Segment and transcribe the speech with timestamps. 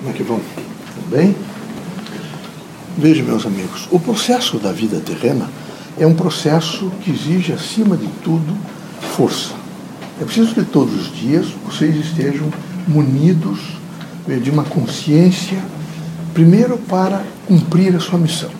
[0.00, 0.40] Como é que vão?
[0.94, 1.36] Tudo bem?
[2.96, 5.46] Vejam, meus amigos, o processo da vida terrena
[5.98, 8.56] é um processo que exige, acima de tudo,
[9.14, 9.50] força.
[10.18, 12.50] É preciso que todos os dias vocês estejam
[12.88, 13.58] munidos
[14.42, 15.62] de uma consciência,
[16.32, 18.50] primeiro para cumprir a sua missão,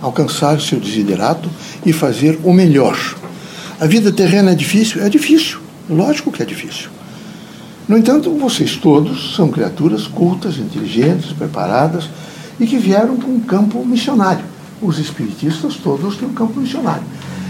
[0.00, 1.50] alcançar o seu desiderato
[1.84, 2.98] e fazer o melhor.
[3.78, 5.04] A vida terrena é difícil?
[5.04, 5.58] É difícil,
[5.90, 6.88] lógico que é difícil.
[7.90, 12.08] No entanto, vocês todos são criaturas cultas, inteligentes, preparadas
[12.60, 14.44] e que vieram com um campo missionário.
[14.80, 17.02] Os espiritistas todos têm um campo missionário.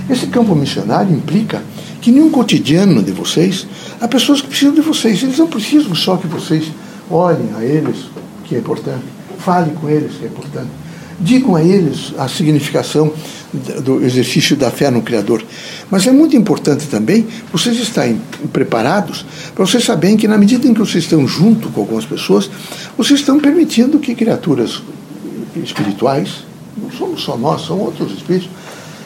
[0.09, 1.63] Esse campo missionário implica
[2.01, 3.67] que no cotidiano de vocês
[4.01, 5.23] há pessoas que precisam de vocês.
[5.23, 6.73] Eles não precisam só que vocês
[7.11, 8.07] olhem a eles,
[8.45, 9.05] que é importante,
[9.41, 10.71] falem com eles, que é importante,
[11.21, 13.13] digam a eles a significação
[13.85, 15.45] do exercício da fé no Criador.
[15.91, 18.21] Mas é muito importante também vocês estarem
[18.53, 19.25] preparados
[19.55, 22.51] para vocês saberem que, na medida em que vocês estão junto com algumas pessoas,
[22.97, 24.83] vocês estão permitindo que criaturas
[25.57, 26.45] espirituais,
[26.77, 28.49] não somos só nós, são outros espíritos,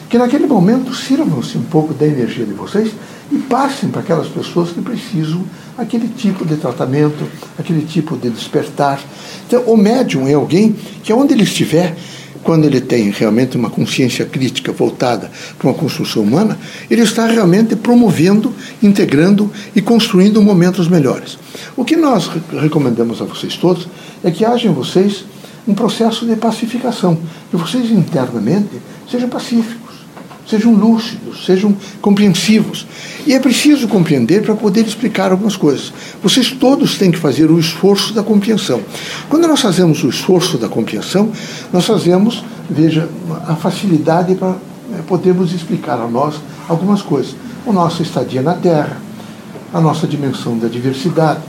[0.09, 2.91] que naquele momento sirvam-se um pouco da energia de vocês
[3.35, 5.43] e passem para aquelas pessoas que precisam
[5.77, 7.27] aquele tipo de tratamento,
[7.59, 9.01] aquele tipo de despertar.
[9.45, 11.97] Então, o médium é alguém que, onde ele estiver,
[12.43, 16.57] quando ele tem realmente uma consciência crítica voltada para uma construção humana,
[16.89, 21.37] ele está realmente promovendo, integrando e construindo momentos melhores.
[21.75, 23.89] O que nós recomendamos a vocês todos
[24.23, 25.25] é que haja em vocês
[25.67, 27.17] um processo de pacificação,
[27.49, 29.84] que vocês internamente sejam pacíficos
[30.47, 32.85] sejam lúcidos, sejam compreensivos.
[33.25, 35.91] E é preciso compreender para poder explicar algumas coisas.
[36.21, 38.81] Vocês todos têm que fazer o esforço da compreensão.
[39.29, 41.31] Quando nós fazemos o esforço da compreensão,
[41.73, 43.09] nós fazemos, veja,
[43.47, 44.55] a facilidade para
[44.89, 46.35] né, podermos explicar a nós
[46.69, 47.35] algumas coisas.
[47.65, 48.97] O nosso estadia na Terra,
[49.73, 51.39] a nossa dimensão da diversidade,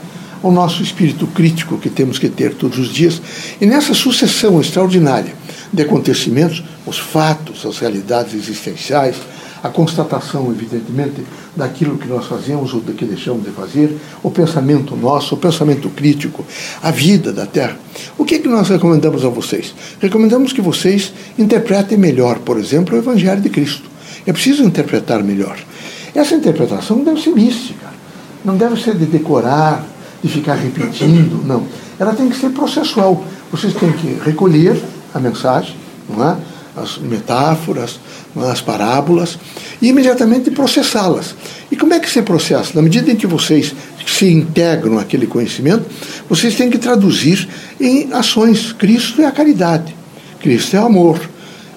[0.42, 3.20] o nosso espírito crítico que temos que ter todos os dias.
[3.60, 5.34] E nessa sucessão extraordinária
[5.72, 9.16] de acontecimentos, os fatos, as realidades existenciais,
[9.62, 11.22] a constatação, evidentemente,
[11.54, 15.88] daquilo que nós fazemos ou do que deixamos de fazer, o pensamento nosso, o pensamento
[15.90, 16.44] crítico,
[16.82, 17.76] a vida da Terra.
[18.16, 19.74] O que, é que nós recomendamos a vocês?
[20.00, 23.90] Recomendamos que vocês interpretem melhor, por exemplo, o Evangelho de Cristo.
[24.26, 25.58] É preciso interpretar melhor.
[26.14, 27.86] Essa interpretação deve ser mística,
[28.44, 29.84] não deve ser de decorar,
[30.22, 31.66] de ficar repetindo, não.
[31.98, 33.24] Ela tem que ser processual.
[33.50, 34.80] Vocês têm que recolher
[35.14, 35.74] a mensagem,
[36.08, 36.36] não é?
[36.76, 37.98] as metáforas,
[38.36, 38.50] é?
[38.50, 39.38] as parábolas,
[39.80, 41.34] e imediatamente processá-las.
[41.70, 42.72] E como é que se processa?
[42.74, 43.74] Na medida em que vocês
[44.06, 45.84] se integram aquele conhecimento,
[46.28, 47.48] vocês têm que traduzir
[47.80, 48.72] em ações.
[48.72, 49.96] Cristo é a caridade,
[50.40, 51.20] Cristo é o amor,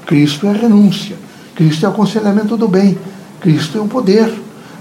[0.06, 1.16] Cristo é a renúncia,
[1.56, 2.98] Cristo é o aconselhamento do bem,
[3.40, 4.32] Cristo é o poder,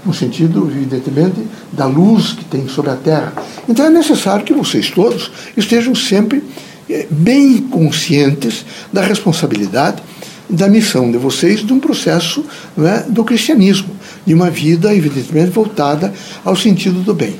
[0.05, 3.33] no sentido, evidentemente, da luz que tem sobre a terra.
[3.67, 6.43] Então é necessário que vocês todos estejam sempre
[6.89, 10.01] é, bem conscientes da responsabilidade
[10.49, 12.43] da missão de vocês de um processo
[12.79, 13.89] é, do cristianismo,
[14.25, 16.11] de uma vida, evidentemente, voltada
[16.43, 17.35] ao sentido do bem.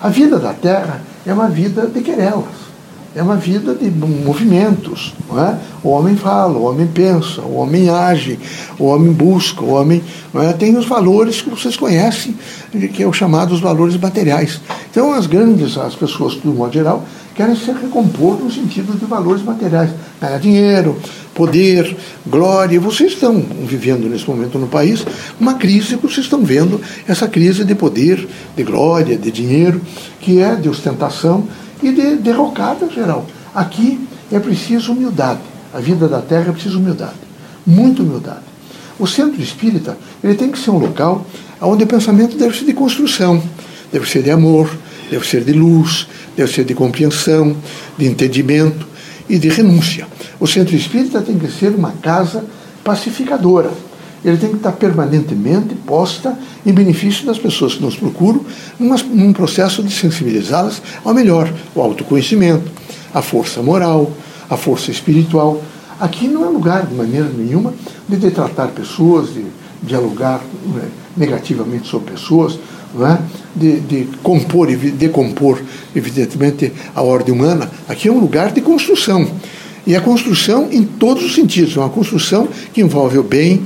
[0.00, 2.69] A vida da Terra é uma vida de querelas,
[3.14, 5.14] é uma vida de movimentos.
[5.32, 5.56] É?
[5.82, 8.38] O homem fala, o homem pensa, o homem age,
[8.78, 10.02] o homem busca, o homem
[10.34, 10.52] é?
[10.52, 12.36] tem os valores que vocês conhecem,
[12.92, 14.60] que é o chamado os valores materiais.
[14.90, 17.04] Então, as grandes, as pessoas, do modo geral,
[17.34, 19.90] querem se recompor no sentido de valores materiais.
[20.20, 20.96] Ganhar dinheiro,
[21.34, 21.96] poder,
[22.26, 22.78] glória.
[22.78, 25.04] Vocês estão vivendo nesse momento no país
[25.40, 29.80] uma crise que vocês estão vendo, essa crise de poder, de glória, de dinheiro,
[30.20, 31.48] que é de ostentação
[31.82, 33.26] e de derrocada geral.
[33.54, 35.40] Aqui é preciso humildade.
[35.72, 37.14] A vida da terra é humildade.
[37.66, 38.50] Muita humildade.
[38.98, 41.26] O centro espírita ele tem que ser um local
[41.60, 43.42] onde o pensamento deve ser de construção,
[43.92, 44.70] deve ser de amor,
[45.10, 47.56] deve ser de luz, deve ser de compreensão,
[47.96, 48.86] de entendimento
[49.28, 50.06] e de renúncia.
[50.38, 52.44] O centro espírita tem que ser uma casa
[52.84, 53.70] pacificadora.
[54.24, 58.44] Ele tem que estar permanentemente posta em benefício das pessoas que nos procuram,
[58.78, 62.70] num processo de sensibilizá-las ao melhor, o autoconhecimento,
[63.14, 64.10] a força moral,
[64.48, 65.62] a força espiritual.
[65.98, 67.72] Aqui não é lugar, de maneira nenhuma,
[68.08, 69.44] de tratar pessoas, de
[69.82, 70.40] dialogar
[70.74, 72.58] né, negativamente sobre pessoas,
[73.00, 73.18] é?
[73.54, 75.60] de, de compor e decompor,
[75.94, 77.70] evidentemente, a ordem humana.
[77.88, 79.28] Aqui é um lugar de construção.
[79.86, 81.76] E a construção em todos os sentidos.
[81.76, 83.64] É uma construção que envolve o bem,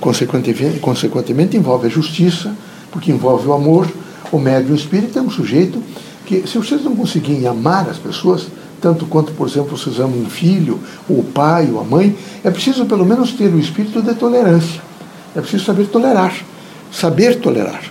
[0.00, 2.54] consequentemente, consequentemente envolve a justiça,
[2.90, 3.86] porque envolve o amor.
[4.32, 5.82] O médium espírita é um sujeito
[6.24, 8.46] que, se vocês não conseguirem amar as pessoas,
[8.80, 12.50] tanto quanto, por exemplo, vocês amam um filho, ou o pai, ou a mãe, é
[12.50, 14.80] preciso pelo menos ter o espírito de tolerância.
[15.36, 16.34] É preciso saber tolerar.
[16.90, 17.82] Saber tolerar.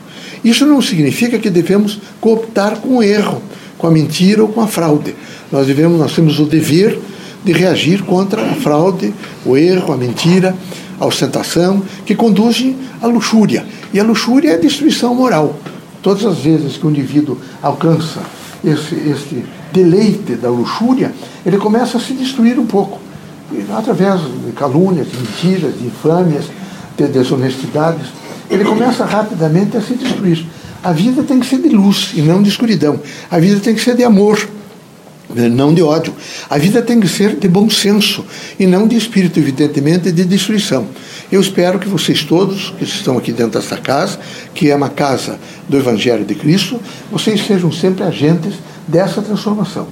[0.43, 3.41] Isso não significa que devemos cooptar com o erro.
[3.79, 5.15] com a mentira ou com a fraude.
[5.49, 6.99] Nós vivemos, nós temos o dever
[7.43, 9.13] de reagir contra a fraude,
[9.45, 10.53] o erro, a mentira,
[10.99, 13.65] a ostentação, que conduzem à luxúria.
[13.93, 15.55] E a luxúria é a destruição moral.
[16.01, 18.21] Todas as vezes que o indivíduo alcança
[18.63, 21.13] esse, esse deleite da luxúria,
[21.45, 22.99] ele começa a se destruir um pouco.
[23.75, 26.45] através de calúnias, de mentiras, de infâmias,
[26.97, 28.07] de desonestidades,
[28.49, 30.45] ele começa rapidamente a se destruir.
[30.83, 32.99] A vida tem que ser de luz e não de escuridão.
[33.29, 34.39] A vida tem que ser de amor
[35.35, 36.13] não de ódio.
[36.49, 38.25] A vida tem que ser de bom senso
[38.59, 40.87] e não de espírito, evidentemente, de destruição.
[41.31, 44.19] Eu espero que vocês todos que estão aqui dentro desta casa,
[44.53, 46.79] que é uma casa do Evangelho de Cristo,
[47.11, 48.55] vocês sejam sempre agentes
[48.87, 49.87] dessa transformação.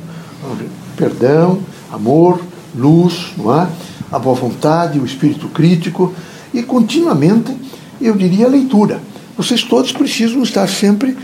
[0.95, 1.59] Perdão,
[1.91, 2.41] amor,
[2.75, 3.67] luz, não é?
[4.11, 6.13] a boa vontade, o espírito crítico
[6.53, 7.55] e continuamente,
[7.99, 9.01] eu diria, a leitura.
[9.37, 11.15] Vocês todos precisam estar sempre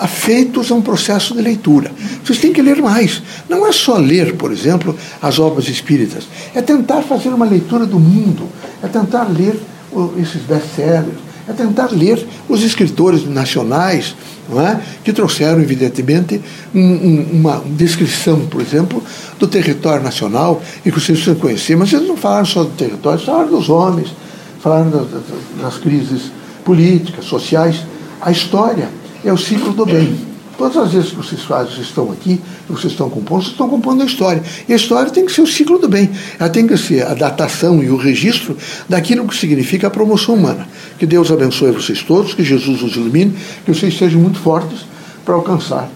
[0.00, 1.90] afeitos a um processo de leitura.
[2.22, 3.22] Vocês têm que ler mais.
[3.48, 6.24] Não é só ler, por exemplo, as obras espíritas.
[6.54, 8.46] É tentar fazer uma leitura do mundo.
[8.82, 9.58] É tentar ler
[10.18, 11.18] esses best-sellers.
[11.48, 14.14] É tentar ler os escritores nacionais
[14.52, 14.80] é?
[15.02, 16.40] que trouxeram, evidentemente,
[16.74, 19.02] um, um, uma descrição, por exemplo,
[19.38, 21.76] do território nacional e que vocês precisam conhecer.
[21.76, 24.14] Mas eles não falaram só do território, falaram dos homens,
[24.60, 25.06] falaram das,
[25.60, 26.30] das crises
[26.70, 27.84] políticas, sociais.
[28.20, 28.88] A história
[29.24, 30.16] é o ciclo do bem.
[30.56, 34.02] Todas as vezes que vocês fazem, vocês estão aqui, vocês estão compondo, vocês estão compondo
[34.02, 34.40] a história.
[34.68, 36.08] E a história tem que ser o ciclo do bem.
[36.38, 38.56] Ela tem que ser a datação e o registro
[38.88, 40.68] daquilo que significa a promoção humana.
[40.96, 43.34] Que Deus abençoe vocês todos, que Jesus os ilumine,
[43.64, 44.86] que vocês sejam muito fortes
[45.24, 45.90] para alcançar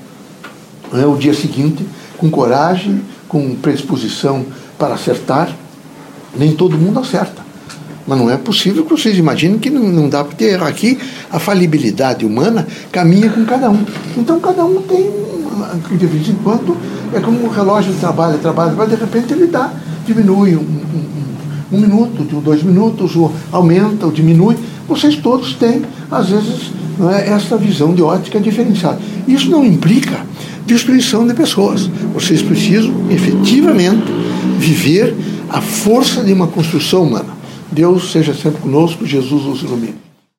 [0.93, 1.87] né, o dia seguinte
[2.19, 4.45] com coragem, com predisposição
[4.77, 5.55] para acertar.
[6.37, 7.44] Nem todo mundo acerta.
[8.07, 10.99] Mas não é possível que vocês imaginem que não, não dá para ter aqui
[11.31, 13.85] a falibilidade humana caminha com cada um.
[14.17, 15.11] Então cada um tem,
[15.97, 16.77] de vez em quando,
[17.15, 19.73] é como um relógio de trabalho, trabalho, mas de repente ele dá,
[20.07, 24.57] diminui um, um, um minuto, dois minutos, ou aumenta ou diminui.
[24.87, 28.99] Vocês todos têm, às vezes, não é, essa visão de ótica diferenciada.
[29.27, 30.27] Isso não implica
[30.67, 31.89] destruição de pessoas.
[32.13, 34.13] Vocês precisam efetivamente
[34.59, 35.15] viver
[35.49, 37.44] a força de uma construção humana.
[37.75, 40.04] Deus seja sempre conosco, Jesus os ilumine.